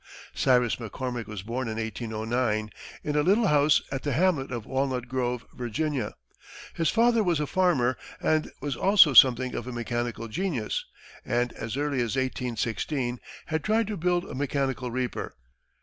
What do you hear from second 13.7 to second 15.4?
to build a mechanical reaper.